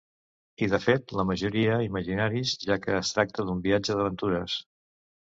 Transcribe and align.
I 0.67 0.67
de 0.69 0.77
fet 0.83 1.11
la 1.17 1.25
majoria 1.31 1.75
imaginaris, 1.87 2.53
ja 2.69 2.77
que 2.85 2.95
es 3.01 3.11
tracta 3.17 3.45
d'un 3.51 3.61
viatge 3.67 3.99
d'aventures. 3.99 4.57